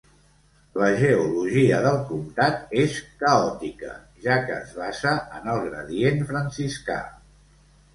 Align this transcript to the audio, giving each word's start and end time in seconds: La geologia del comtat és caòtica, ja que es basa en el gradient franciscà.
La 0.83 0.87
geologia 1.01 1.81
del 1.83 1.99
comtat 2.07 2.75
és 2.85 2.97
caòtica, 3.27 3.93
ja 4.27 4.41
que 4.49 4.59
es 4.59 4.75
basa 4.83 5.17
en 5.41 5.57
el 5.57 5.67
gradient 5.71 6.31
franciscà. 6.37 7.03